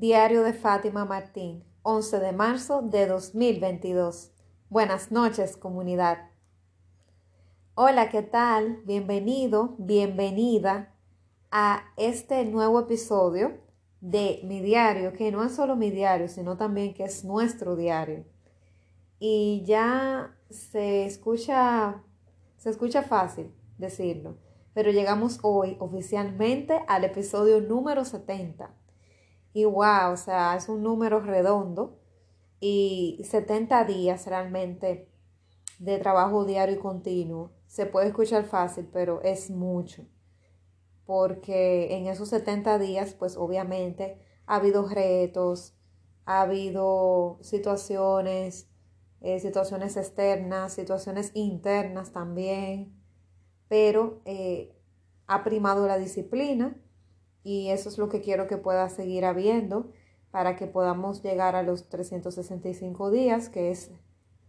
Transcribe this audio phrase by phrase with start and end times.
[0.00, 4.30] Diario de Fátima Martín, 11 de marzo de 2022.
[4.68, 6.30] Buenas noches, comunidad.
[7.74, 8.80] Hola, ¿qué tal?
[8.84, 10.94] Bienvenido, bienvenida
[11.50, 13.58] a este nuevo episodio
[14.00, 18.24] de mi diario, que no es solo mi diario, sino también que es nuestro diario.
[19.18, 22.04] Y ya se escucha,
[22.56, 24.36] se escucha fácil decirlo,
[24.74, 28.77] pero llegamos hoy oficialmente al episodio número 70.
[29.52, 31.98] Y wow, o sea, es un número redondo
[32.60, 35.08] y 70 días realmente
[35.78, 37.52] de trabajo diario y continuo.
[37.66, 40.06] Se puede escuchar fácil, pero es mucho.
[41.06, 45.74] Porque en esos 70 días, pues obviamente ha habido retos,
[46.26, 48.68] ha habido situaciones,
[49.20, 52.94] eh, situaciones externas, situaciones internas también,
[53.68, 54.76] pero eh,
[55.26, 56.76] ha primado la disciplina
[57.48, 59.90] y eso es lo que quiero que pueda seguir habiendo
[60.30, 63.90] para que podamos llegar a los 365 días, que es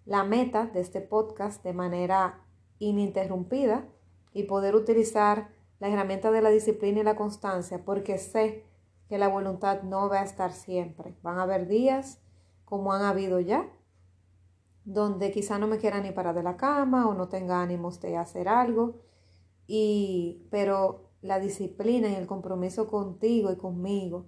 [0.03, 2.43] la meta de este podcast de manera
[2.77, 3.87] ininterrumpida
[4.33, 5.47] y poder utilizar
[5.79, 8.65] la herramienta de la disciplina y la constancia, porque sé
[9.07, 11.15] que la voluntad no va a estar siempre.
[11.21, 12.19] Van a haber días,
[12.65, 13.65] como han habido ya,
[14.83, 18.17] donde quizá no me quiera ni parar de la cama o no tenga ánimos de
[18.17, 18.99] hacer algo,
[19.67, 24.27] y, pero la disciplina y el compromiso contigo y conmigo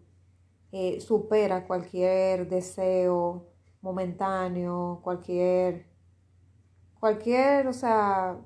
[0.72, 3.47] eh, supera cualquier deseo
[3.81, 5.88] momentáneo, cualquier,
[7.00, 8.39] cualquier, o sea,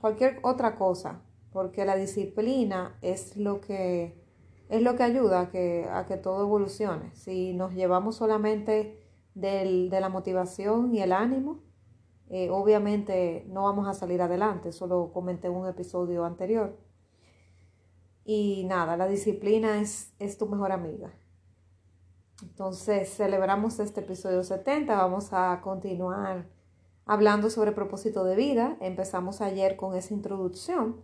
[0.00, 1.22] cualquier otra cosa,
[1.52, 4.20] porque la disciplina es lo que
[4.68, 7.14] es lo que ayuda a que, a que todo evolucione.
[7.14, 8.98] Si nos llevamos solamente
[9.34, 11.60] del, de la motivación y el ánimo,
[12.30, 16.78] eh, obviamente no vamos a salir adelante, eso lo comenté en un episodio anterior.
[18.24, 21.12] Y nada, la disciplina es, es tu mejor amiga.
[22.42, 24.94] Entonces, celebramos este episodio 70.
[24.96, 26.48] Vamos a continuar
[27.04, 28.76] hablando sobre propósito de vida.
[28.80, 31.02] Empezamos ayer con esa introducción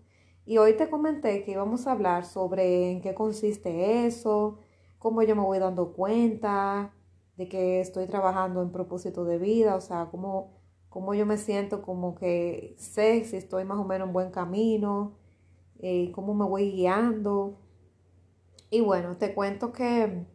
[0.48, 4.58] y hoy te comenté que íbamos a hablar sobre en qué consiste eso,
[4.98, 6.94] cómo yo me voy dando cuenta
[7.36, 10.54] de que estoy trabajando en propósito de vida, o sea, cómo,
[10.88, 15.18] cómo yo me siento como que sé si estoy más o menos en buen camino,
[15.80, 17.58] eh, cómo me voy guiando.
[18.70, 20.26] Y bueno, te cuento que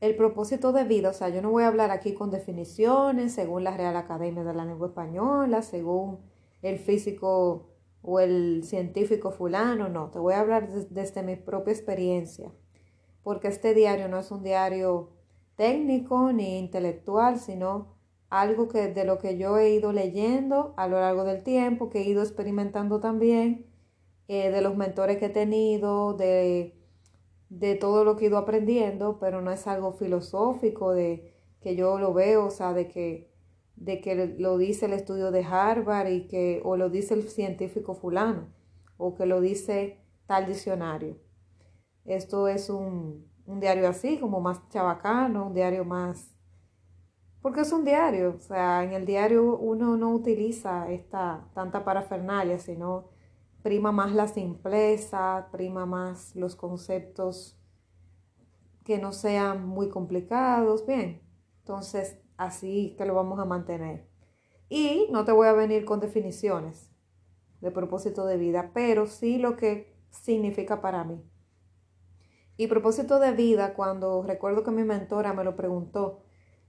[0.00, 3.64] el propósito de vida, o sea, yo no voy a hablar aquí con definiciones según
[3.64, 6.20] la Real Academia de la Lengua Española, según
[6.62, 7.68] el físico
[8.02, 12.52] o el científico fulano, no, te voy a hablar desde mi propia experiencia,
[13.22, 15.10] porque este diario no es un diario
[15.56, 17.96] técnico ni intelectual, sino
[18.30, 22.02] algo que de lo que yo he ido leyendo a lo largo del tiempo, que
[22.02, 23.67] he ido experimentando también
[24.28, 26.78] eh, de los mentores que he tenido, de,
[27.48, 31.98] de todo lo que he ido aprendiendo, pero no es algo filosófico de que yo
[31.98, 33.32] lo veo, o sea, de que,
[33.76, 37.94] de que lo dice el estudio de Harvard y que, o lo dice el científico
[37.94, 38.48] fulano,
[38.96, 41.16] o que lo dice tal diccionario.
[42.04, 46.34] Esto es un, un diario así, como más chabacano, un diario más...
[47.40, 52.58] Porque es un diario, o sea, en el diario uno no utiliza esta tanta parafernalia,
[52.58, 53.10] sino
[53.68, 57.60] prima más la simpleza, prima más los conceptos
[58.82, 60.86] que no sean muy complicados.
[60.86, 61.20] Bien,
[61.58, 64.08] entonces así que lo vamos a mantener.
[64.70, 66.90] Y no te voy a venir con definiciones
[67.60, 71.22] de propósito de vida, pero sí lo que significa para mí.
[72.56, 76.22] Y propósito de vida, cuando recuerdo que mi mentora me lo preguntó,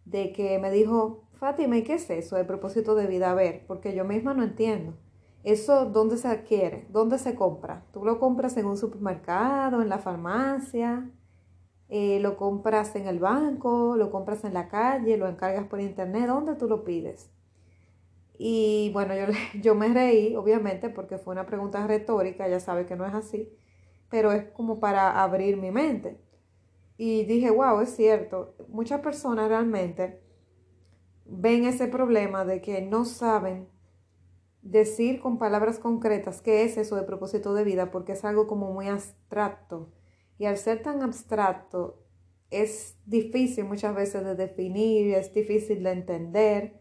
[0.03, 3.31] de que me dijo, Fátima, ¿y qué es eso de propósito de vida?
[3.31, 4.97] A ver, porque yo misma no entiendo.
[5.43, 6.85] ¿Eso dónde se adquiere?
[6.89, 7.85] ¿Dónde se compra?
[7.93, 11.09] ¿Tú lo compras en un supermercado, en la farmacia?
[11.87, 13.95] Eh, ¿Lo compras en el banco?
[13.95, 15.17] ¿Lo compras en la calle?
[15.17, 16.27] ¿Lo encargas por internet?
[16.27, 17.31] ¿Dónde tú lo pides?
[18.37, 19.25] Y bueno, yo,
[19.61, 23.49] yo me reí, obviamente, porque fue una pregunta retórica, ya sabe que no es así,
[24.09, 26.19] pero es como para abrir mi mente.
[26.97, 30.21] Y dije, wow, es cierto, muchas personas realmente
[31.25, 33.69] ven ese problema de que no saben
[34.69, 38.71] decir con palabras concretas qué es eso de propósito de vida, porque es algo como
[38.71, 39.91] muy abstracto.
[40.37, 42.03] Y al ser tan abstracto,
[42.51, 46.79] es difícil muchas veces de definir, es difícil de entender,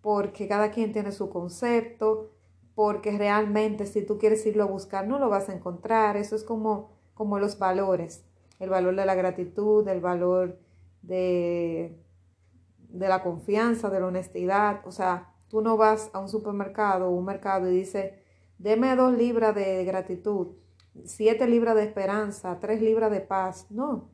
[0.00, 2.32] porque cada quien tiene su concepto,
[2.74, 6.16] porque realmente si tú quieres irlo a buscar no lo vas a encontrar.
[6.16, 8.24] Eso es como, como los valores,
[8.58, 10.58] el valor de la gratitud, el valor
[11.02, 12.00] de,
[12.88, 17.10] de la confianza, de la honestidad, o sea, Tú no vas a un supermercado o
[17.10, 18.12] un mercado y dices,
[18.58, 20.48] deme dos libras de gratitud,
[21.04, 23.66] siete libras de esperanza, tres libras de paz.
[23.70, 24.10] No.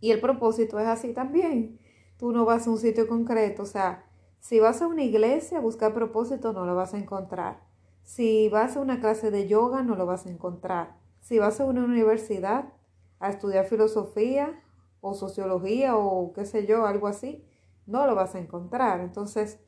[0.00, 1.78] Y el propósito es así también.
[2.18, 4.04] Tú no vas a un sitio concreto, o sea,
[4.40, 7.60] si vas a una iglesia a buscar propósito, no lo vas a encontrar.
[8.02, 10.96] Si vas a una clase de yoga, no lo vas a encontrar.
[11.20, 12.72] Si vas a una universidad
[13.20, 14.60] a estudiar filosofía
[15.00, 17.44] o sociología o qué sé yo, algo así,
[17.86, 19.00] no lo vas a encontrar.
[19.00, 19.60] Entonces,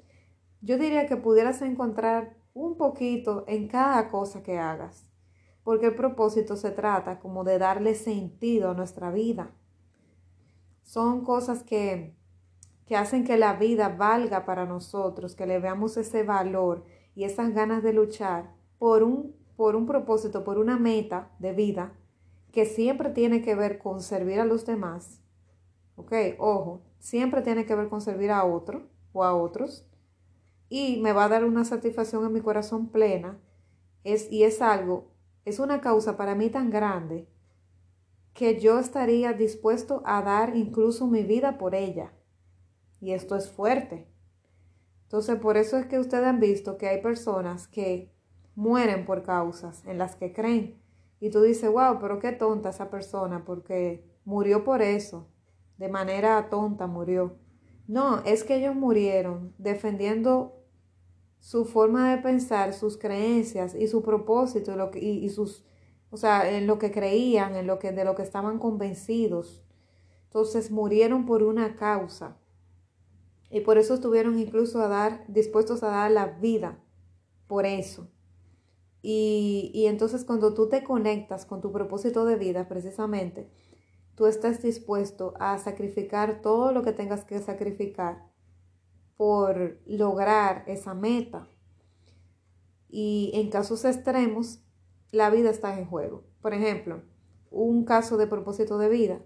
[0.62, 5.10] yo diría que pudieras encontrar un poquito en cada cosa que hagas,
[5.64, 9.50] porque el propósito se trata como de darle sentido a nuestra vida.
[10.82, 12.14] Son cosas que,
[12.86, 17.52] que hacen que la vida valga para nosotros, que le veamos ese valor y esas
[17.52, 21.92] ganas de luchar por un, por un propósito, por una meta de vida
[22.52, 25.22] que siempre tiene que ver con servir a los demás.
[25.96, 26.12] ¿Ok?
[26.38, 29.88] Ojo, siempre tiene que ver con servir a otro o a otros
[30.74, 33.38] y me va a dar una satisfacción en mi corazón plena.
[34.04, 35.12] Es, y es algo,
[35.44, 37.28] es una causa para mí tan grande
[38.32, 42.14] que yo estaría dispuesto a dar incluso mi vida por ella.
[43.02, 44.08] Y esto es fuerte.
[45.02, 48.10] Entonces, por eso es que ustedes han visto que hay personas que
[48.54, 50.80] mueren por causas en las que creen.
[51.20, 55.28] Y tú dices, wow, pero qué tonta esa persona porque murió por eso.
[55.76, 57.36] De manera tonta murió.
[57.86, 60.61] No, es que ellos murieron defendiendo
[61.42, 65.64] su forma de pensar, sus creencias y su propósito lo que, y, sus,
[66.10, 69.60] o sea, en lo que creían, en lo que, de lo que estaban convencidos.
[70.26, 72.38] Entonces murieron por una causa.
[73.50, 76.78] Y por eso estuvieron incluso a dar, dispuestos a dar la vida
[77.48, 78.08] por eso.
[79.02, 83.50] Y, y entonces cuando tú te conectas con tu propósito de vida, precisamente,
[84.14, 88.31] tú estás dispuesto a sacrificar todo lo que tengas que sacrificar
[89.16, 91.48] por lograr esa meta.
[92.88, 94.62] Y en casos extremos,
[95.10, 96.24] la vida está en juego.
[96.40, 97.02] Por ejemplo,
[97.50, 99.20] un caso de propósito de vida.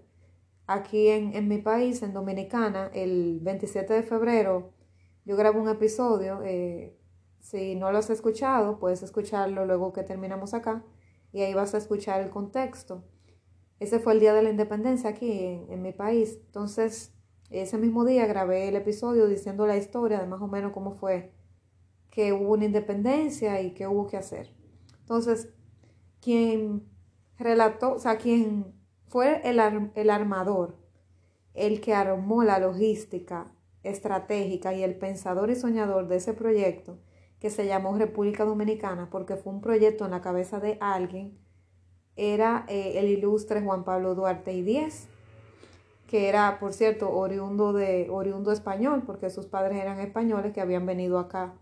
[0.67, 4.73] Aquí en, mi país, en Dominicana, el 27 de febrero,
[5.25, 6.41] yo grabo un episodio.
[6.43, 6.97] Eh,
[7.39, 10.83] si no lo has escuchado, puedes escucharlo luego que terminamos acá
[11.31, 13.03] y ahí vas a escuchar el contexto.
[13.79, 16.39] Ese fue el día de la independencia aquí en, en mi país.
[16.47, 17.13] Entonces,
[17.49, 21.31] ese mismo día grabé el episodio diciendo la historia de más o menos cómo fue
[22.09, 24.53] que hubo una independencia y qué hubo que hacer.
[25.01, 25.49] Entonces,
[26.21, 26.83] quien
[27.37, 28.73] relató, o sea, quien
[29.07, 29.59] fue el,
[29.95, 30.77] el armador,
[31.53, 33.53] el que armó la logística
[33.83, 36.97] estratégica y el pensador y soñador de ese proyecto,
[37.39, 41.37] que se llamó República Dominicana, porque fue un proyecto en la cabeza de alguien,
[42.15, 45.07] era eh, el ilustre Juan Pablo Duarte y Díez
[46.07, 50.85] que era, por cierto, oriundo, de, oriundo español, porque sus padres eran españoles que habían
[50.85, 51.53] venido acá,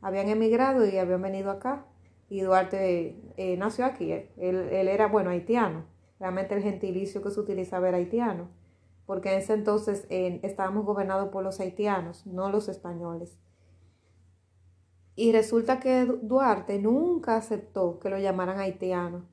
[0.00, 1.86] habían emigrado y habían venido acá.
[2.28, 5.84] Y Duarte eh, nació aquí, él, él, era, bueno, haitiano.
[6.20, 8.48] Realmente el gentilicio que se utilizaba era haitiano,
[9.06, 13.36] porque en ese entonces estábamos gobernados por los haitianos, no los españoles.
[15.16, 19.24] Y resulta que Duarte nunca aceptó que lo llamaran haitiano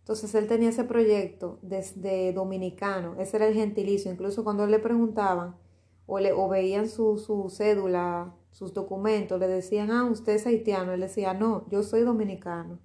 [0.00, 5.56] entonces él tenía ese proyecto desde dominicano, ese era el gentilicio, incluso cuando le preguntaban
[6.06, 10.92] o, le, o veían su, su cédula, sus documentos, le decían, ah, usted es haitiano,
[10.92, 12.80] él decía, no, yo soy dominicano,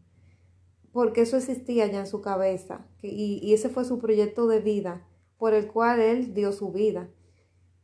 [0.92, 5.08] porque eso existía ya en su cabeza y, y ese fue su proyecto de vida
[5.38, 7.10] por el cual él dio su vida.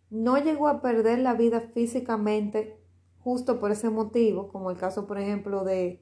[0.10, 2.78] No llegó a perder la vida físicamente
[3.24, 6.02] justo por ese motivo, como el caso, por ejemplo, de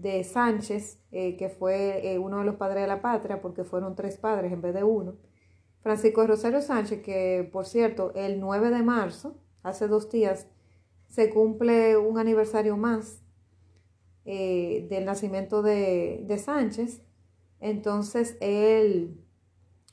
[0.00, 3.94] de Sánchez, eh, que fue eh, uno de los padres de la patria, porque fueron
[3.96, 5.16] tres padres en vez de uno.
[5.80, 10.48] Francisco Rosario Sánchez, que por cierto, el 9 de marzo, hace dos días,
[11.08, 13.22] se cumple un aniversario más
[14.24, 17.02] eh, del nacimiento de, de, Sánchez.
[17.60, 19.24] Entonces, él,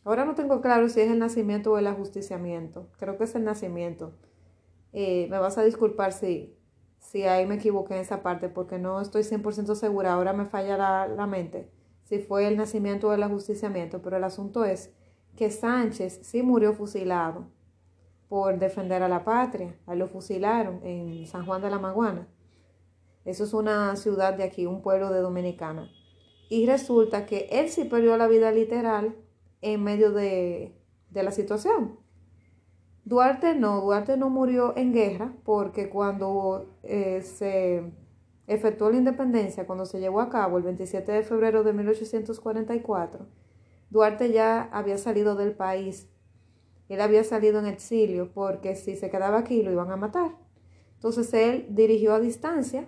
[0.03, 3.45] ahora no tengo claro si es el nacimiento o el ajusticiamiento, creo que es el
[3.45, 4.13] nacimiento.
[4.91, 6.57] me vas a disculpar si,
[7.13, 11.07] si ahí me equivoqué en esa parte porque no estoy 100% segura, ahora me falla
[11.07, 11.69] la, mente
[12.05, 14.91] si fue el nacimiento o el ajusticiamiento, pero el asunto es
[15.35, 17.45] que Sánchez sí murió fusilado
[18.27, 22.27] por defender a la patria, ahí lo fusilaron en San Juan de la Maguana.
[23.25, 25.91] Eso es una ciudad de aquí, un pueblo de Dominicana.
[26.49, 29.15] Y resulta que él sí perdió la vida literal
[29.61, 30.75] en medio de,
[31.11, 31.99] de la situación.
[33.05, 37.83] Duarte no, Duarte no murió en guerra porque cuando eh, se
[38.47, 43.27] efectuó la independencia, cuando se llevó a cabo el 27 de febrero de 1844,
[43.89, 46.09] Duarte ya había salido del país.
[46.87, 50.31] Él había salido en exilio porque si se quedaba aquí lo iban a matar.
[50.95, 52.87] Entonces él dirigió a distancia,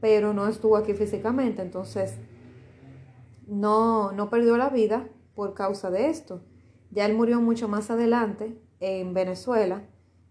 [0.00, 1.62] pero no estuvo aquí físicamente.
[1.62, 2.16] Entonces
[3.46, 6.42] no, no perdió la vida por causa de esto.
[6.90, 9.86] Ya él murió mucho más adelante en Venezuela,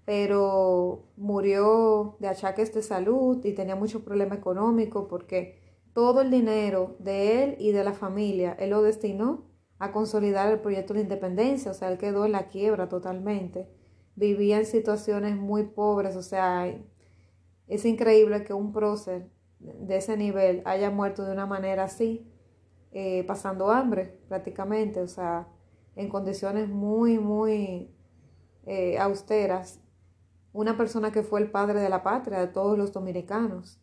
[0.05, 5.59] pero murió de achaques de salud y tenía mucho problema económico porque
[5.93, 9.45] todo el dinero de él y de la familia, él lo destinó
[9.77, 13.69] a consolidar el proyecto de la independencia, o sea, él quedó en la quiebra totalmente.
[14.15, 16.67] Vivía en situaciones muy pobres, o sea,
[17.67, 19.29] es increíble que un prócer
[19.59, 22.27] de ese nivel haya muerto de una manera así,
[22.91, 25.47] eh, pasando hambre prácticamente, o sea,
[25.95, 27.93] en condiciones muy, muy
[28.69, 29.79] eh, austeras.
[30.53, 33.79] Una persona que fue el padre de la patria de todos los dominicanos.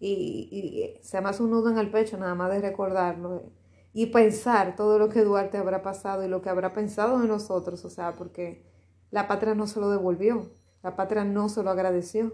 [0.00, 3.52] Y, y se me hace un nudo en el pecho nada más de recordarlo
[3.92, 7.84] y pensar todo lo que Duarte habrá pasado y lo que habrá pensado de nosotros,
[7.84, 8.64] o sea, porque
[9.10, 10.50] la patria no se lo devolvió,
[10.82, 12.32] la patria no se lo agradeció.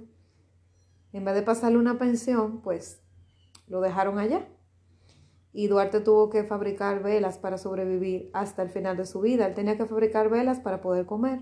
[1.13, 3.03] En vez de pasarle una pensión, pues
[3.67, 4.47] lo dejaron allá.
[5.53, 9.47] Y Duarte tuvo que fabricar velas para sobrevivir hasta el final de su vida.
[9.47, 11.41] Él tenía que fabricar velas para poder comer,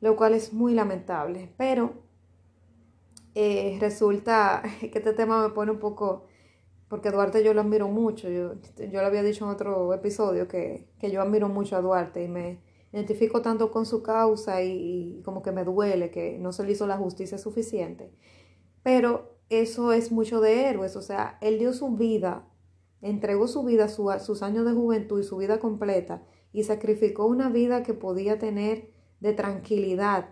[0.00, 1.52] lo cual es muy lamentable.
[1.56, 1.94] Pero
[3.34, 6.24] eh, resulta que este tema me pone un poco
[6.88, 8.28] porque Duarte yo lo admiro mucho.
[8.28, 8.54] Yo,
[8.90, 12.60] yo lo había dicho en otro episodio que, yo admiro mucho a Duarte y me
[12.92, 16.86] identifico tanto con su causa y, como que me duele que no se le hizo
[16.86, 18.10] la justicia suficiente.
[18.82, 22.48] Pero eso es mucho de héroes, o sea, él dio su vida,
[23.02, 27.82] entregó su vida, sus años de juventud y su vida completa y sacrificó una vida
[27.82, 28.90] que podía tener
[29.20, 30.30] de tranquilidad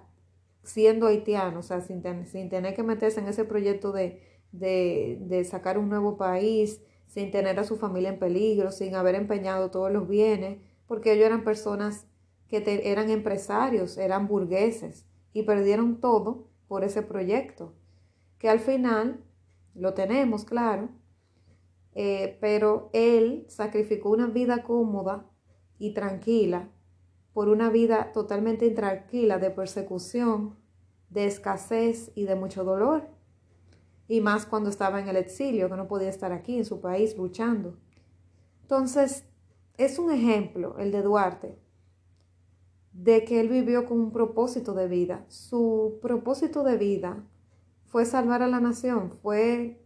[0.63, 4.21] siendo haitiano, o sea, sin, sin tener que meterse en ese proyecto de,
[4.53, 9.71] de, sacar un nuevo país sin tener a su familia en peligro, sin haber empeñado
[9.71, 12.07] todos los bienes, porque ellos eran personas
[12.49, 17.73] que eran empresarios, eran burgueses y perdieron todo por ese proyecto,
[18.39, 19.25] que al final
[19.75, 20.89] lo tenemos, claro,
[21.95, 25.27] eh, pero él sacrificó una vida cómoda
[25.79, 26.69] y tranquila
[27.37, 30.57] por una vida totalmente intranquila de persecución,
[31.11, 33.11] de escasez y de mucho dolor
[34.09, 37.15] y más cuando estaba en el exilio, que no podía estar aquí en su país
[37.15, 37.77] luchando.
[38.63, 39.27] Entonces,
[39.77, 41.59] es un ejemplo, el de Duarte,
[42.95, 45.27] de que él vivió con un propósito de vida.
[45.29, 47.23] Su propósito de vida
[47.85, 49.85] fue salvar a la nación, fue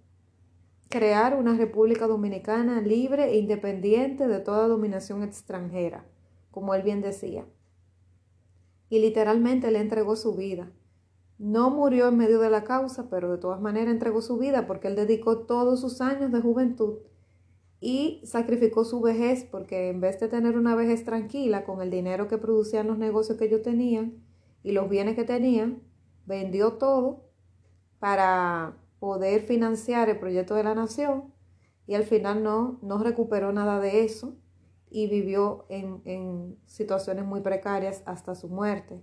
[0.88, 6.06] crear una República Dominicana libre e independiente de toda dominación extranjera,
[6.50, 7.46] como él bien decía.
[8.88, 10.70] Y literalmente le entregó su vida.
[11.38, 14.88] No murió en medio de la causa, pero de todas maneras entregó su vida porque
[14.88, 16.98] él dedicó todos sus años de juventud
[17.80, 22.28] y sacrificó su vejez porque en vez de tener una vejez tranquila con el dinero
[22.28, 24.22] que producían los negocios que ellos tenían
[24.62, 25.82] y los bienes que tenían,
[26.26, 27.24] vendió todo
[27.98, 31.32] para poder financiar el proyecto de la nación
[31.86, 34.36] y al final no, no recuperó nada de eso
[34.90, 39.02] y vivió en, en situaciones muy precarias hasta su muerte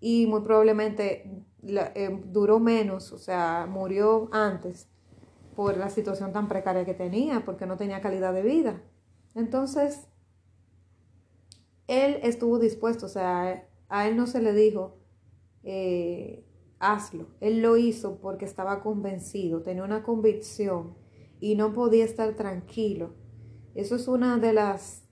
[0.00, 4.88] y muy probablemente eh, duró menos, o sea, murió antes
[5.54, 8.82] por la situación tan precaria que tenía, porque no tenía calidad de vida.
[9.34, 10.06] Entonces,
[11.88, 14.98] él estuvo dispuesto, o sea, a él no se le dijo,
[15.62, 16.44] eh,
[16.78, 17.28] hazlo.
[17.40, 20.94] Él lo hizo porque estaba convencido, tenía una convicción
[21.40, 23.14] y no podía estar tranquilo.
[23.74, 25.05] Eso es una de las,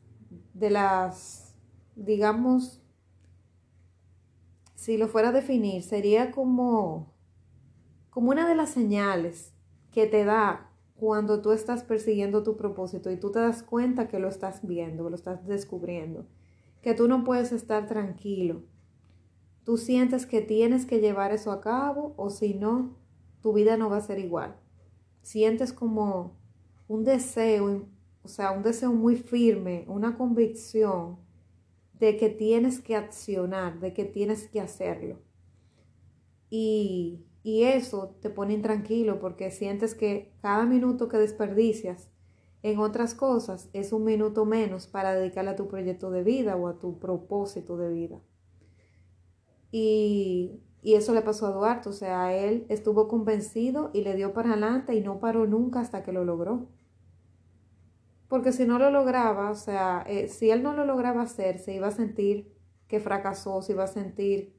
[0.55, 1.55] de las,
[1.97, 2.81] digamos,
[4.75, 7.13] si lo fuera a definir, sería como,
[8.11, 9.53] como una de las señales
[9.91, 14.19] que te da cuando tú estás persiguiendo tu propósito y tú te das cuenta que
[14.19, 16.27] lo estás viendo, lo estás descubriendo,
[16.83, 18.63] que tú no puedes estar tranquilo.
[19.65, 22.97] Tú sientes que tienes que llevar eso a cabo o si no,
[23.41, 24.57] tu vida no va a ser igual.
[25.23, 26.37] Sientes como
[26.87, 27.87] un deseo,
[28.25, 31.19] o sea, un deseo muy firme, una convicción
[31.93, 35.19] de que tienes que accionar, de que tienes que hacerlo.
[36.49, 42.11] Y, y eso te pone intranquilo porque sientes que cada minuto que desperdicias
[42.63, 46.67] en otras cosas es un minuto menos para dedicarle a tu proyecto de vida o
[46.69, 48.21] a tu propósito de vida.
[49.71, 54.33] Y, y eso le pasó a Duarte, o sea, él estuvo convencido y le dio
[54.33, 56.69] para adelante y no paró nunca hasta que lo logró.
[58.29, 61.75] Porque si no lo lograba, o sea, eh, si él no lo lograba hacer, se
[61.75, 62.53] iba a sentir
[62.89, 64.55] que fracasó, se iba a sentir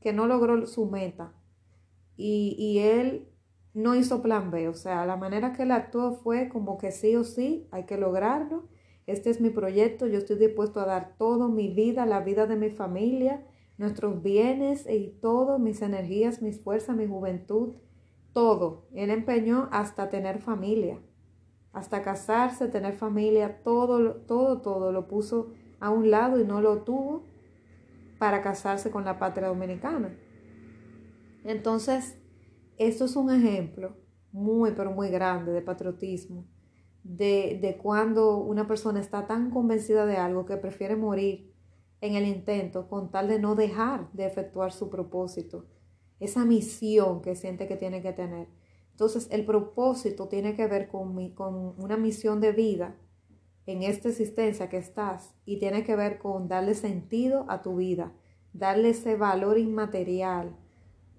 [0.00, 1.34] que no logró su meta.
[2.16, 3.28] Y, y él
[3.74, 7.16] no hizo plan B, o sea, la manera que él actuó fue como que sí
[7.16, 8.68] o sí, hay que lograrlo.
[9.06, 12.56] Este es mi proyecto, yo estoy dispuesto a dar todo, mi vida, la vida de
[12.56, 13.46] mi familia,
[13.78, 17.74] nuestros bienes y todo, mis energías, mis fuerzas, mi juventud,
[18.32, 18.86] todo.
[18.92, 21.00] Él empeñó hasta tener familia
[21.78, 26.82] hasta casarse, tener familia, todo, todo, todo lo puso a un lado y no lo
[26.82, 27.24] tuvo
[28.18, 30.18] para casarse con la patria dominicana.
[31.44, 32.18] Entonces,
[32.78, 33.96] esto es un ejemplo
[34.32, 36.46] muy, pero muy grande de patriotismo,
[37.04, 41.54] de, de cuando una persona está tan convencida de algo que prefiere morir
[42.00, 45.66] en el intento con tal de no dejar de efectuar su propósito,
[46.18, 48.48] esa misión que siente que tiene que tener.
[48.98, 52.96] Entonces, el propósito tiene que ver con, con una misión de vida
[53.64, 58.12] en esta existencia que estás y tiene que ver con darle sentido a tu vida,
[58.52, 60.56] darle ese valor inmaterial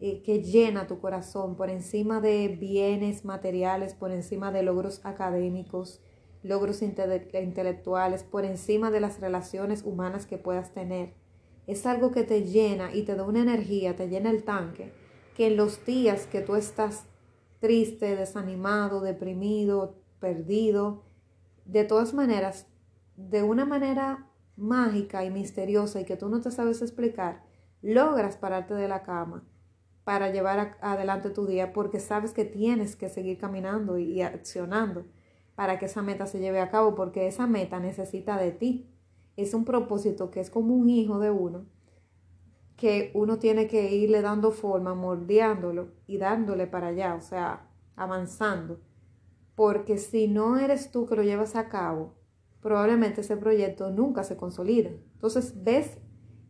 [0.01, 6.01] eh, que llena tu corazón por encima de bienes materiales, por encima de logros académicos,
[6.43, 11.13] logros intelectuales, por encima de las relaciones humanas que puedas tener.
[11.65, 14.91] Es algo que te llena y te da una energía, te llena el tanque,
[15.33, 17.05] que en los días que tú estás
[17.59, 21.03] triste, desanimado, deprimido, perdido,
[21.65, 22.67] de todas maneras,
[23.15, 27.43] de una manera mágica y misteriosa y que tú no te sabes explicar,
[27.81, 29.47] logras pararte de la cama
[30.03, 35.05] para llevar adelante tu día porque sabes que tienes que seguir caminando y accionando
[35.55, 38.89] para que esa meta se lleve a cabo porque esa meta necesita de ti.
[39.37, 41.65] Es un propósito que es como un hijo de uno
[42.79, 48.79] que uno tiene que irle dando forma, moldeándolo y dándole para allá, o sea, avanzando
[49.59, 52.13] porque si no eres tú que lo llevas a cabo,
[52.61, 55.03] probablemente ese proyecto nunca se consolide.
[55.15, 55.97] Entonces, ves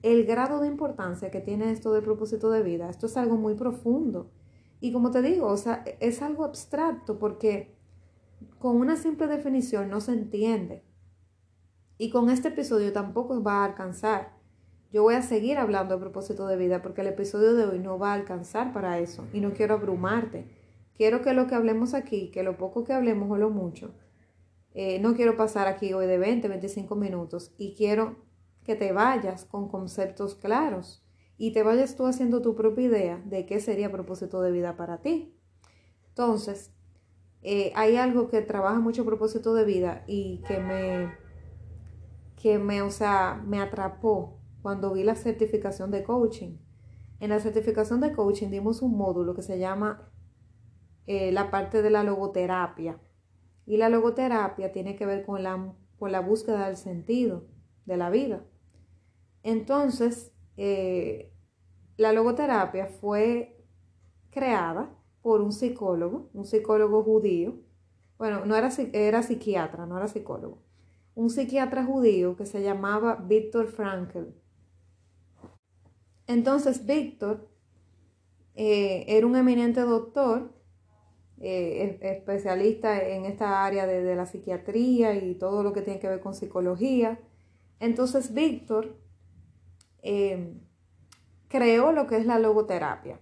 [0.04, 2.88] el grado de importancia que tiene esto del propósito de vida.
[2.88, 4.30] Esto es algo muy profundo.
[4.80, 7.76] Y como te digo, o sea, es algo abstracto porque
[8.60, 10.86] con una simple definición no se entiende.
[11.98, 14.38] Y con este episodio tampoco va a alcanzar.
[14.92, 18.00] Yo voy a seguir hablando de propósito de vida porque el episodio de hoy no
[18.00, 20.48] va a alcanzar para eso y no quiero abrumarte.
[20.96, 23.94] Quiero que lo que hablemos aquí, que lo poco que hablemos o lo mucho,
[24.74, 28.18] eh, no quiero pasar aquí hoy de 20, 25 minutos y quiero
[28.64, 31.06] que te vayas con conceptos claros
[31.38, 35.02] y te vayas tú haciendo tu propia idea de qué sería propósito de vida para
[35.02, 35.36] ti.
[36.08, 36.74] Entonces,
[37.44, 41.14] eh, hay algo que trabaja mucho propósito de vida y que me,
[42.42, 46.58] que me, o sea, me atrapó cuando vi la certificación de coaching.
[47.20, 50.12] En la certificación de coaching dimos un módulo que se llama
[51.08, 53.00] eh, la parte de la logoterapia.
[53.66, 57.46] Y la logoterapia tiene que ver con la, con la búsqueda del sentido
[57.86, 58.46] de la vida.
[59.44, 61.34] Entonces, eh,
[61.98, 63.66] la logoterapia fue
[64.30, 67.56] creada por un psicólogo, un psicólogo judío.
[68.18, 70.62] Bueno, no era, era psiquiatra, no era psicólogo.
[71.16, 74.28] Un psiquiatra judío que se llamaba Víctor Frankl.
[76.30, 77.50] Entonces, Víctor
[78.54, 80.54] eh, era un eminente doctor
[81.40, 86.20] eh, especialista en esta área de, la psiquiatría y todo lo que tiene que ver
[86.20, 87.20] con psicología.
[87.80, 88.96] Entonces, Víctor
[90.04, 90.54] eh,
[91.48, 93.20] creó lo que es la logoterapia.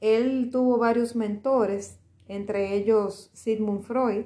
[0.00, 4.24] Él tuvo varios mentores, entre ellos Sigmund Freud,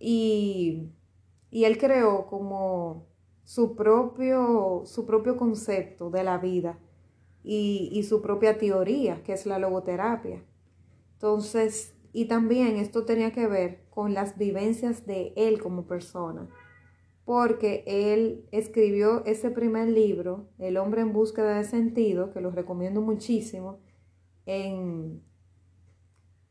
[0.00, 0.90] y,
[1.52, 3.11] él creó como
[3.52, 6.78] su propio, su propio concepto de la vida
[7.44, 10.42] y, y su propia teoría, que es la logoterapia.
[11.12, 16.48] Entonces, y también esto tenía que ver con las vivencias de él como persona,
[17.26, 23.02] porque él escribió ese primer libro, El hombre en búsqueda de sentido, que lo recomiendo
[23.02, 23.80] muchísimo,
[24.46, 25.22] en,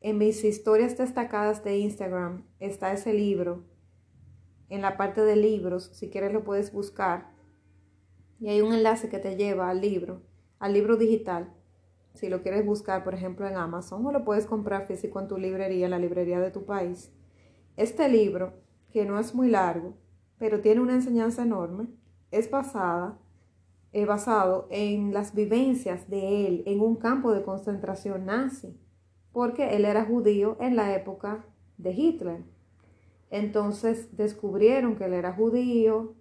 [0.02, 3.71] en mis historias destacadas de Instagram está ese libro,
[4.72, 7.32] en la parte de libros, si quieres lo puedes buscar,
[8.40, 10.24] y hay un enlace que te lleva al libro,
[10.60, 11.54] al libro digital
[12.14, 15.38] si lo quieres buscar, por ejemplo, en Amazon o lo puedes comprar físico en tu
[15.38, 17.12] librería, en la librería de tu país.
[17.78, 18.54] Este libro,
[18.92, 19.96] que no es muy largo,
[20.38, 21.88] pero tiene una enseñanza enorme,
[22.32, 23.18] es basada,
[23.94, 28.78] es basado en las vivencias de él en un campo de concentración nazi,
[29.32, 31.46] porque él era judío en la época
[31.78, 32.44] de Hitler.
[33.32, 36.14] Entonces descubrieron que él era judío,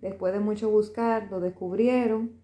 [0.00, 2.40] después de mucho buscar, lo descubrieron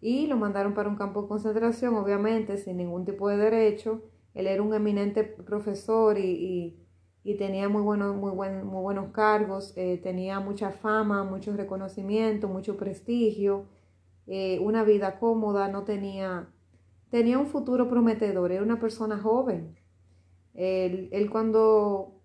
[0.00, 4.02] y lo mandaron para un campo de concentración, obviamente sin ningún tipo de derecho.
[4.34, 6.76] Él era un eminente profesor y,
[7.38, 13.66] tenía muy buenos, muy, muy buenos cargos, eh, tenía mucha fama, mucho reconocimiento, mucho prestigio,
[14.26, 16.48] eh, una vida cómoda, no tenía,
[17.08, 19.76] tenía un futuro prometedor, era una persona joven.
[20.54, 22.19] Él, él cuando,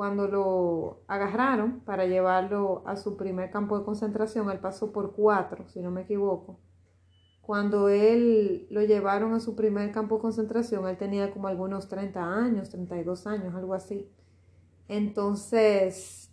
[0.00, 5.68] cuando lo agarraron para llevarlo a su primer campo de concentración, él pasó por cuatro,
[5.68, 6.58] si no me equivoco
[7.50, 12.22] cuando él lo llevaron a su primer campo de concentración, él tenía como algunos 30
[12.22, 14.08] años, 32 años, algo así.
[14.86, 16.30] Entonces,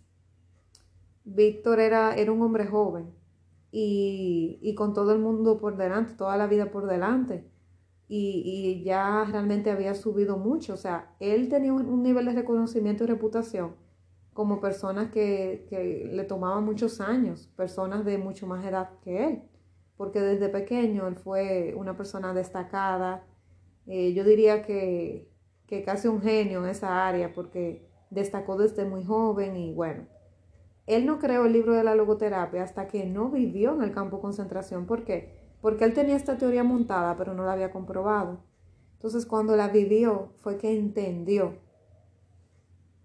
[1.24, 3.10] Víctor era, era un hombre joven
[3.72, 7.50] y, y, con todo el mundo por delante, toda la vida por delante.
[8.08, 10.74] Y, y, ya realmente había subido mucho.
[10.74, 13.76] O sea, él tenía un, nivel de reconocimiento y reputación
[14.32, 19.42] como personas que, que, le tomaban muchos años, personas de mucho más edad que él,
[19.96, 23.24] porque desde pequeño él fue una persona destacada.
[23.86, 25.28] Eh, yo diría que,
[25.66, 30.06] que casi un genio en esa área, porque destacó desde muy joven y bueno,
[30.86, 34.16] él no creó el libro de la logoterapia hasta que no vivió en el campo
[34.16, 34.86] de concentración.
[34.86, 35.47] ¿Por qué?
[35.60, 38.38] Porque él tenía esta teoría montada, pero no la había comprobado.
[38.94, 41.58] Entonces, cuando la vivió, fue que entendió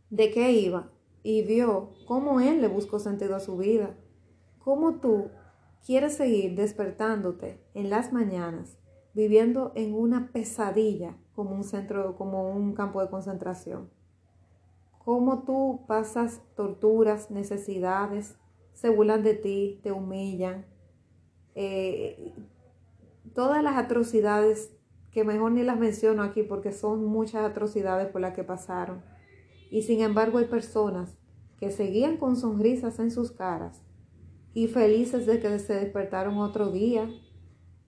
[0.09, 0.91] de qué iba
[1.23, 3.95] y vio cómo él le buscó sentido a su vida.
[4.59, 5.29] Cómo tú
[5.85, 8.77] quieres seguir despertándote en las mañanas,
[9.13, 13.89] viviendo en una pesadilla como un centro, como un campo de concentración
[15.03, 18.37] cómo tú pasas torturas, necesidades,
[18.73, 20.65] se burlan de ti, te humillan,
[21.55, 22.33] eh,
[23.33, 24.75] todas las atrocidades
[25.11, 29.03] que mejor ni las menciono aquí porque son muchas atrocidades por las que pasaron.
[29.69, 31.17] Y sin embargo hay personas
[31.57, 33.81] que seguían con sonrisas en sus caras
[34.53, 37.09] y felices de que se despertaron otro día,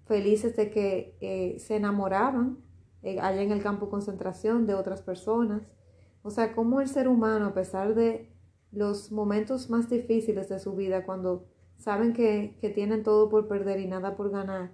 [0.05, 2.59] felices de que eh, se enamoraban
[3.03, 5.71] eh, allá en el campo de concentración de otras personas,
[6.23, 8.31] o sea, cómo el ser humano, a pesar de
[8.71, 13.87] los momentos más difíciles de su vida, cuando saben que, tienen todo por perder y
[13.87, 14.71] nada por ganar,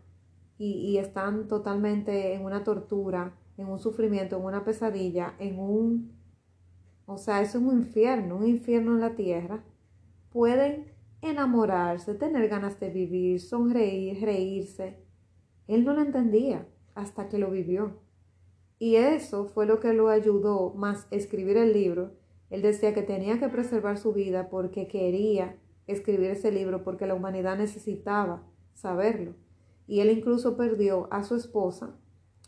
[0.58, 6.12] y, y, están totalmente en una tortura, en un sufrimiento, en una pesadilla, en un...
[7.06, 9.64] O sea, eso es un infierno, un infierno en la tierra.
[10.32, 14.98] Pueden enamorarse, tener ganas de vivir, sonreír, reírse.
[15.68, 18.00] Él no lo entendía hasta que lo vivió.
[18.80, 22.14] Y eso fue lo que lo ayudó más escribir el libro.
[22.50, 25.56] Él decía que tenía que preservar su vida porque quería
[25.88, 29.34] escribir ese libro, porque la humanidad necesitaba saberlo.
[29.88, 31.96] Y él incluso perdió a su esposa,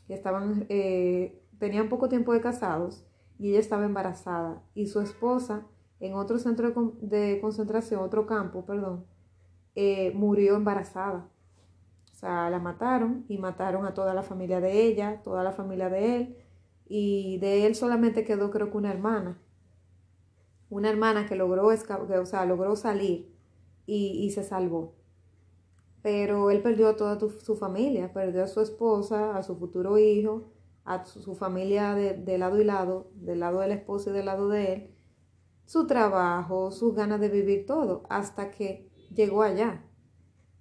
[0.08, 3.06] que estaban, eh, tenían poco tiempo de casados,
[3.40, 4.64] y ella estaba embarazada.
[4.76, 5.68] Y su esposa,
[6.00, 9.06] en otro centro de, concentración, otro campo, perdón,
[9.76, 11.30] eh, murió embarazada
[12.24, 16.16] sea, la mataron y mataron a toda la familia de ella, toda la familia de
[16.16, 16.38] él,
[16.88, 19.38] y de él solamente quedó creo que una hermana,
[20.76, 23.34] una hermana que logró, o sea, logró salir
[23.86, 24.96] y, se salvó.
[26.02, 30.52] Pero él perdió a toda su familia, perdió a su esposa, a su futuro hijo,
[30.84, 34.50] a su, familia de, de, lado y lado, del lado del esposo y del lado
[34.50, 34.96] de él,
[35.66, 39.86] su trabajo, sus ganas de vivir todo, hasta que llegó allá,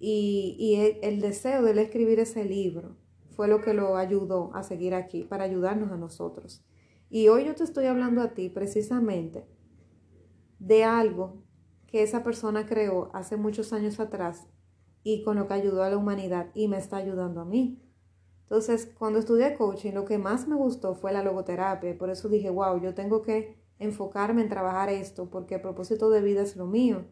[0.05, 2.97] y, el, deseo de él escribir ese libro
[3.37, 6.65] fue lo que lo ayudó a seguir aquí, para ayudarnos a nosotros.
[7.09, 9.47] Y hoy yo te estoy hablando a ti precisamente
[10.65, 11.43] de algo
[11.87, 14.47] que esa persona creó hace muchos años atrás
[15.03, 17.81] y con lo que ayudó a la humanidad y me está ayudando a mí.
[18.43, 21.97] Entonces, cuando estudié coaching, lo que más me gustó fue la logoterapia.
[21.97, 26.21] Por eso dije, wow, yo tengo que enfocarme en trabajar esto porque el propósito de
[26.21, 27.05] vida es lo mío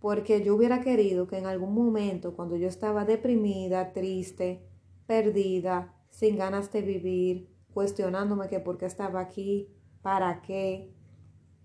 [0.00, 4.66] porque yo hubiera querido que en algún momento, cuando yo estaba deprimida, triste,
[5.06, 9.68] perdida, sin ganas de vivir, cuestionándome que por qué estaba aquí,
[10.02, 10.94] para qué,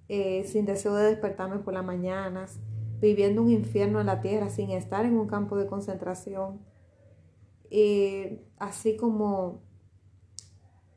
[0.07, 2.59] eh, sin deseo de despertarme por las mañanas,
[2.99, 6.61] viviendo un infierno en la tierra, sin estar en un campo de concentración,
[7.69, 9.61] y así como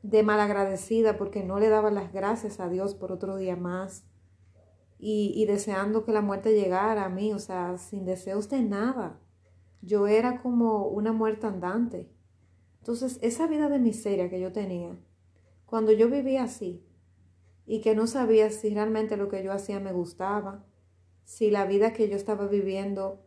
[0.03, 4.05] de malagradecida porque no le daba las gracias a Dios por otro día más,
[5.01, 9.17] y, deseando que la muerte llegara a mí, o sea, sin deseos de nada.
[9.81, 12.11] Yo era como una muerte andante.
[12.79, 14.99] Entonces, esa vida de miseria que yo tenía,
[15.65, 16.83] cuando yo vivía así
[17.71, 20.65] y que no sabía si realmente lo que yo hacía me gustaba,
[21.23, 23.23] si la vida que yo estaba viviendo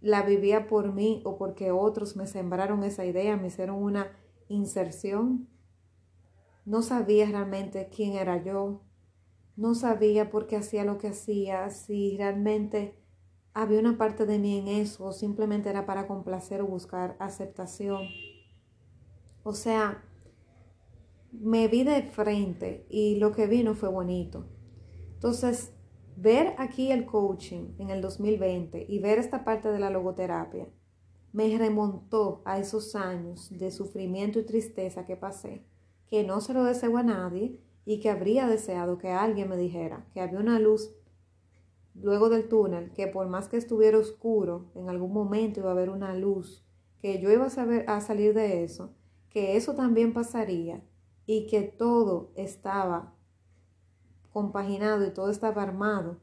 [0.00, 4.10] la vivía por mí o porque otros me sembraron esa idea, me hicieron una
[4.48, 5.48] inserción,
[6.64, 8.82] no sabía realmente quién era yo,
[9.54, 12.98] no sabía por qué hacía lo que hacía, si realmente
[13.54, 18.08] había una parte de mí en eso o simplemente era para complacer o buscar aceptación.
[19.44, 20.02] O sea,
[21.32, 24.46] me vi de frente y lo que vino fue bonito.
[25.14, 25.72] Entonces,
[26.16, 30.68] ver aquí el coaching en el 2020 y ver esta parte de la logoterapia
[31.32, 35.64] me remontó a esos años de sufrimiento y tristeza que pasé,
[36.06, 40.06] que no se lo deseo a nadie, y que habría deseado que alguien me dijera
[40.12, 40.94] que había una luz
[41.94, 45.88] luego del túnel, que por más que estuviera oscuro, en algún momento iba a haber
[45.88, 46.62] una luz,
[47.00, 48.92] que yo iba a, saber, a salir de eso,
[49.30, 50.82] que eso también pasaría
[51.30, 53.14] y que todo estaba
[54.32, 56.18] compaginado y todo estaba armado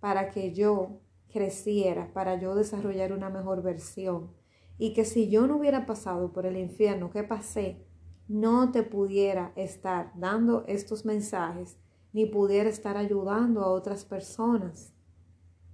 [0.00, 4.32] para que yo, creciera, para yo desarrollar una mejor versión.
[4.78, 7.86] Y que si yo no hubiera pasado por el infierno que pasé,
[8.28, 11.76] no te pudiera estar dando estos mensajes,
[12.14, 14.94] ni pudiera estar ayudando a otras personas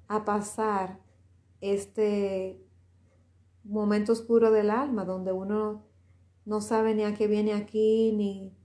[0.08, 0.98] a pasar
[1.60, 2.66] este
[3.62, 5.86] momento oscuro del alma, donde uno
[6.44, 8.56] no sabe ni a qué viene aquí, ni,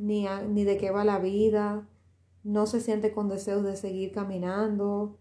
[0.00, 1.86] ni, ni de qué va la vida,
[2.42, 5.18] no se siente con deseos de seguir caminando,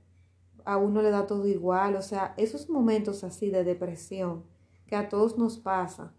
[0.64, 4.46] a uno le da todo igual, o sea, esos momentos así de depresión
[4.88, 6.14] que a todos nos pasa,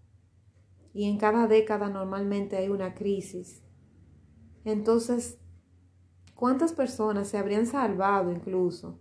[0.93, 3.63] y en cada década normalmente hay una crisis.
[4.65, 5.39] Entonces,
[6.35, 8.99] ¿cuántas personas se habrían salvado incluso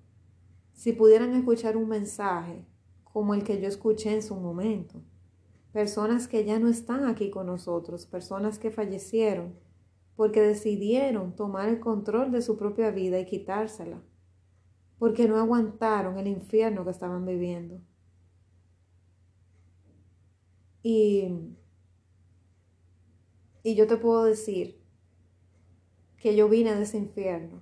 [0.71, 2.65] si pudieran escuchar un mensaje
[3.03, 5.01] como el que yo escuché en su momento?
[5.71, 9.53] Personas que ya no están aquí con nosotros, personas que fallecieron
[10.15, 14.01] porque decidieron tomar el control de su propia vida y quitársela,
[14.97, 17.81] porque no aguantaron el infierno que estaban viviendo.
[20.83, 21.55] Y
[23.63, 24.81] y yo te puedo decir
[26.17, 27.61] que yo vine de ese infierno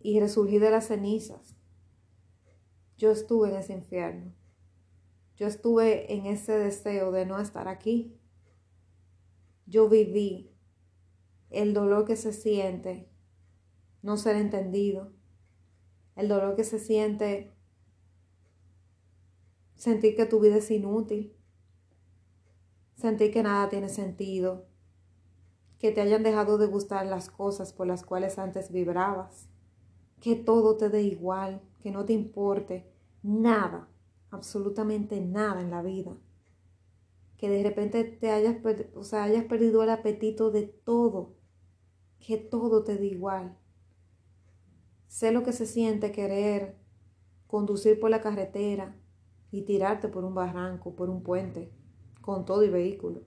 [0.00, 1.56] y resurgí de las cenizas.
[2.98, 4.34] Yo estuve en ese infierno.
[5.40, 8.14] Yo estuve en ese deseo de no estar aquí.
[9.66, 10.52] Yo viví
[11.48, 13.08] el dolor que se siente
[14.02, 15.12] no ser entendido.
[16.14, 17.52] El dolor que se siente
[19.74, 21.34] sentir que tu vida es inútil
[23.00, 24.66] sentir que nada tiene sentido,
[25.78, 29.48] que te hayan dejado de gustar las cosas por las cuales antes vibrabas,
[30.20, 33.88] que todo te dé igual, que no te importe nada,
[34.30, 36.16] absolutamente nada en la vida,
[37.36, 38.56] que de repente te hayas,
[38.94, 41.36] o sea, hayas perdido el apetito de todo,
[42.18, 43.56] que todo te dé igual.
[45.06, 46.76] Sé lo que se siente querer
[47.46, 48.96] conducir por la carretera
[49.50, 51.72] y tirarte por un barranco, por un puente
[52.20, 53.22] con todo y vehículo.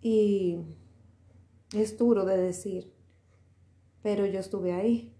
[0.00, 0.58] Y
[1.72, 2.92] es duro de decir,
[4.02, 5.14] pero yo estuve ahí.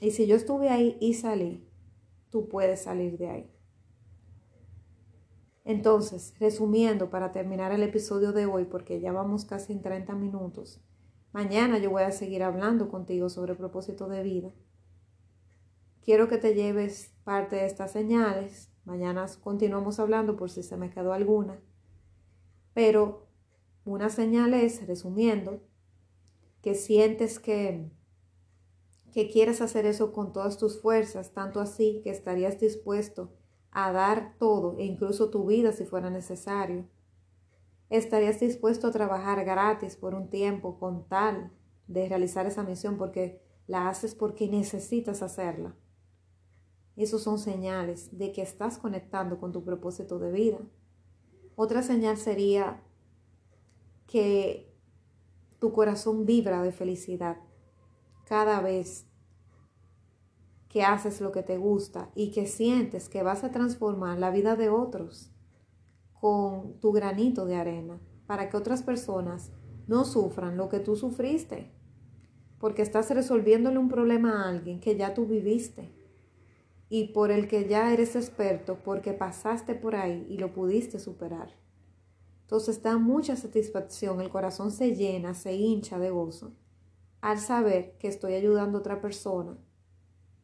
[0.00, 1.65] Y si yo estuve ahí y salí,
[2.36, 3.50] tú puedes salir de ahí.
[5.64, 10.82] Entonces, resumiendo para terminar el episodio de hoy, porque ya vamos casi en 30 minutos,
[11.32, 14.52] mañana yo voy a seguir hablando contigo sobre propósito de vida.
[16.04, 20.90] Quiero que te lleves parte de estas señales Mañana continuamos hablando por si se me
[20.90, 21.58] quedó alguna.
[22.72, 23.26] Pero
[23.84, 25.60] una señal es, resumiendo,
[26.62, 27.90] que sientes que,
[29.16, 33.32] que quieres hacer eso con todas tus fuerzas, tanto así que estarías dispuesto
[33.70, 36.86] a dar todo e incluso tu vida si fuera necesario.
[37.88, 41.50] Estarías dispuesto a trabajar gratis por un tiempo con tal
[41.86, 45.74] de realizar esa misión porque la haces porque necesitas hacerla.
[46.94, 50.58] Esos son señales de que estás conectando con tu propósito de vida.
[51.54, 52.82] Otra señal sería
[54.06, 54.76] que
[55.58, 57.45] tu corazón vibra de felicidad
[58.26, 59.06] cada vez
[60.68, 64.56] que haces lo que te gusta y que sientes que vas a transformar la vida
[64.56, 65.30] de otros
[66.12, 69.52] con tu granito de arena para que otras personas
[69.86, 71.70] no sufran lo que tú sufriste,
[72.58, 75.94] porque estás resolviéndole un problema a alguien que ya tú viviste
[76.88, 81.50] y por el que ya eres experto porque pasaste por ahí y lo pudiste superar.
[82.42, 86.52] Entonces da mucha satisfacción, el corazón se llena, se hincha de gozo
[87.20, 89.58] al saber que estoy ayudando a otra persona,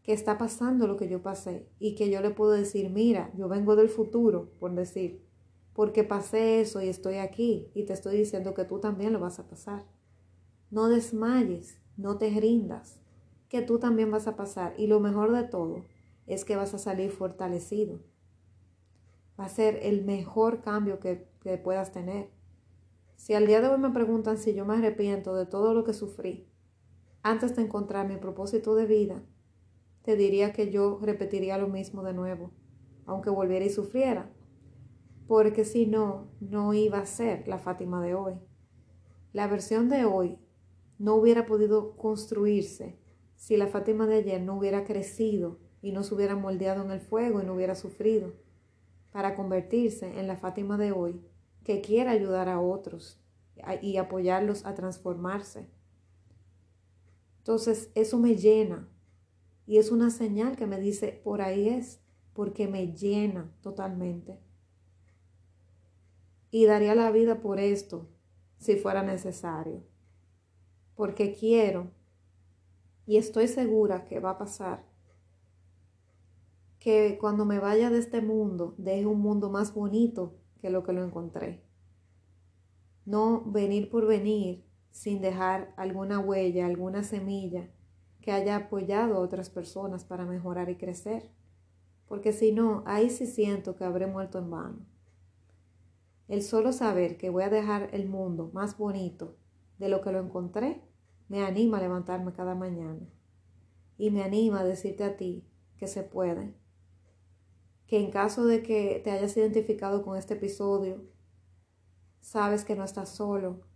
[0.02, 3.48] que está pasando lo que yo pasé y que yo le puedo decir, mira, yo
[3.48, 5.24] vengo del futuro, por decir,
[5.74, 9.38] porque pasé eso y estoy aquí y te estoy diciendo que tú también lo vas
[9.38, 9.87] a pasar.
[10.70, 12.98] No desmayes, no te rindas,
[13.48, 15.87] que tú también vas a pasar y lo mejor de todo,
[16.26, 18.00] es que vas a salir fortalecido.
[19.38, 21.30] Va a ser el mejor cambio que,
[21.62, 22.30] puedas tener.
[23.16, 25.92] Si al día de hoy me preguntan si yo me arrepiento de todo lo que
[25.92, 26.51] sufrí
[27.22, 29.22] antes de encontrar mi propósito de vida,
[30.02, 32.50] te diría que yo repetiría lo mismo de nuevo,
[33.06, 34.30] aunque volviera y sufriera,
[35.28, 38.35] porque si no, no iba a ser la Fátima de hoy.
[39.32, 40.38] La versión de hoy
[40.98, 42.98] no hubiera podido construirse
[43.37, 47.00] si la Fátima de ayer no hubiera crecido y no se hubiera moldeado en el
[47.00, 48.35] fuego y no hubiera sufrido,
[49.11, 51.20] para convertirse en la Fátima de hoy,
[51.64, 53.20] que quiere ayudar a otros
[53.80, 55.68] y apoyarlos a transformarse.
[57.42, 58.88] Entonces, eso me llena
[59.66, 62.00] y es una señal que me dice, por ahí es,
[62.35, 64.38] porque me llena totalmente.
[66.52, 68.09] Y daría la vida por esto,
[68.59, 69.83] si fuera necesario,
[70.94, 71.90] porque quiero
[73.07, 74.85] y estoy segura que va a pasar
[76.78, 80.92] que cuando me vaya de este mundo deje un mundo más bonito que lo que
[80.92, 81.64] lo encontré.
[83.05, 87.68] No venir por venir sin dejar alguna huella, alguna semilla
[88.20, 91.31] que haya apoyado a otras personas para mejorar y crecer.
[92.07, 94.78] Porque si no, ahí sí siento que habré muerto en vano.
[96.28, 99.37] El solo saber que voy a dejar el mundo más bonito
[99.78, 100.83] de lo que lo encontré
[101.28, 103.09] me anima a levantarme cada mañana.
[103.98, 105.44] Y me anima a decirte a ti
[105.76, 106.55] que se puede,
[107.87, 111.02] que en caso de que te hayas identificado con este episodio,
[112.20, 113.71] sabes que no estás solo.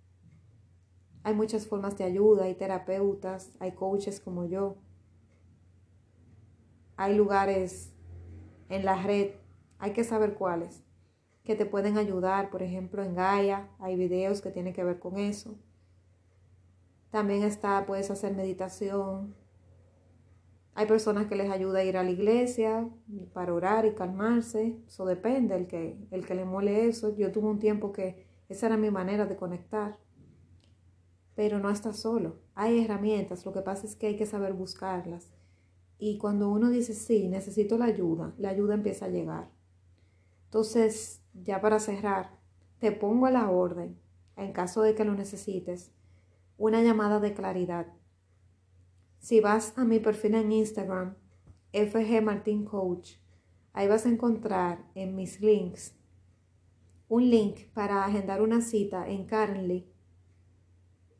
[1.26, 4.76] Hay muchas formas de ayuda, hay terapeutas, hay coaches como yo.
[6.96, 7.92] Hay lugares
[8.68, 9.32] en la red,
[9.80, 10.84] hay que saber cuáles,
[11.42, 12.48] que te pueden ayudar.
[12.48, 15.56] Por ejemplo, en Gaia hay videos que tienen que ver con eso.
[17.10, 19.34] También está, puedes hacer meditación,
[20.76, 22.88] hay personas que les ayuda a ir a la iglesia
[23.32, 24.78] para orar y calmarse.
[24.86, 27.16] Eso depende, el que, el que le mole eso.
[27.16, 29.98] Yo tuve un tiempo que esa era mi manera de conectar.
[31.36, 32.40] Pero no está solo.
[32.56, 33.46] Hay herramientas.
[33.46, 35.30] Lo que pasa es que hay que saber buscarlas.
[35.96, 39.52] Y cuando uno dice, sí, necesito la ayuda, la ayuda empieza a llegar.
[40.46, 42.40] Entonces, ya para cerrar,
[42.80, 43.96] te pongo a la orden,
[44.36, 45.92] en caso de que lo necesites,
[46.58, 47.86] una llamada de claridad
[49.26, 51.16] si vas a mi perfil en Instagram,
[51.72, 53.14] FG Martin Coach,
[53.72, 55.96] ahí vas a encontrar en mis links
[57.08, 59.92] un link para agendar una cita en Carly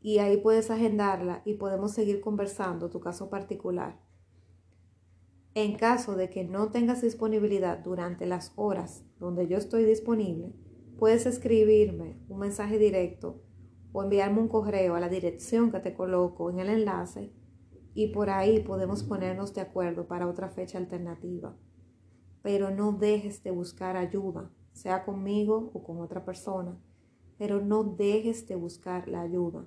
[0.07, 3.99] y ahí puedes agendarla y podemos seguir conversando tu caso particular.
[5.53, 10.55] En caso de que no tengas disponibilidad durante las horas donde yo estoy disponible,
[10.97, 13.43] puedes escribirme un mensaje directo
[13.91, 17.33] o enviarme un correo a la dirección que te coloco en el enlace
[17.93, 21.57] y por ahí podemos ponernos de acuerdo para otra fecha alternativa.
[22.43, 26.81] Pero no dejes de buscar ayuda, sea conmigo o con otra persona,
[27.39, 29.67] pero no dejes de buscar la ayuda.